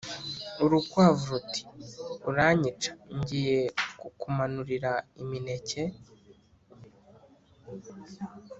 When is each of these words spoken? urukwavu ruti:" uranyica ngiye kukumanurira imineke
urukwavu 0.63 1.23
ruti:" 1.31 1.61
uranyica 2.29 2.91
ngiye 3.17 3.59
kukumanurira 3.99 4.91
imineke 5.21 5.81